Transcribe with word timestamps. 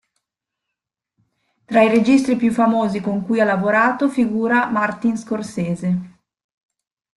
Tra 1.63 1.83
i 1.83 1.87
registi 1.87 2.35
più 2.35 2.51
famosi 2.51 3.01
con 3.01 3.23
cui 3.23 3.39
ha 3.39 3.45
lavorato, 3.45 4.09
figura 4.09 4.65
Martin 4.67 5.15
Scorsese. 5.15 6.17